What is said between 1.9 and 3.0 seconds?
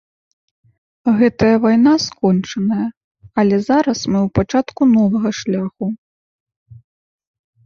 скончаная,